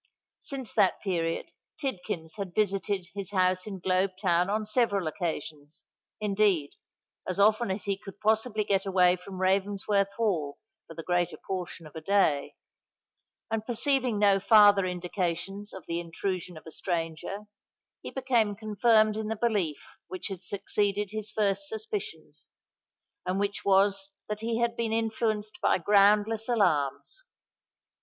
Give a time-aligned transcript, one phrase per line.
[0.39, 6.71] Since that period Tidkins had visited his house in Globe Town on several occasions—indeed,
[7.27, 11.85] as often as he could possibly get away from Ravensworth Hall for the greater portion
[11.85, 12.55] of a day;
[13.51, 17.43] and, perceiving no farther indications of the intrusion of a stranger,
[18.01, 22.49] he became confirmed in the belief which had succeeded his first suspicions,
[23.23, 27.23] and which was that he had been influenced by groundless alarms.